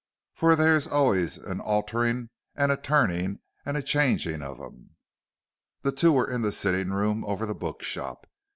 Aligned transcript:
"For 0.33 0.55
they're 0.55 0.79
allays 0.89 1.37
an 1.37 1.59
altering 1.59 2.31
and 2.55 2.71
a 2.71 2.75
turning 2.75 3.39
and 3.63 3.77
a 3.77 3.83
changing 3.83 4.41
of 4.41 4.59
'em." 4.59 4.95
The 5.83 5.91
two 5.91 6.11
were 6.11 6.27
in 6.27 6.41
the 6.41 6.51
sitting 6.51 6.89
room 6.89 7.23
over 7.23 7.45
the 7.45 7.53
bookshop. 7.53 8.25